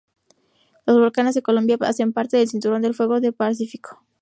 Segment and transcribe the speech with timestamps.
[0.87, 4.03] Los volcanes de Colombia hacen parte del Cinturón de Fuego del Pacífico.